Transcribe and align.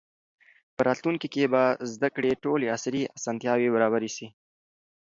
په 0.75 0.81
راتلونکي 0.87 1.27
کې 1.33 1.51
به 1.53 1.63
د 1.73 1.75
زده 1.93 2.09
کړې 2.15 2.39
ټولې 2.43 2.71
عصري 2.75 3.01
اسانتیاوې 3.17 3.73
برابرې 3.75 4.09
سي. 4.15 4.27